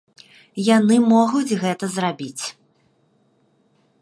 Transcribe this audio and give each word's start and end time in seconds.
Яны 0.77 0.95
могуць 1.13 1.57
гэта 1.65 1.85
зрабіць. 1.97 2.45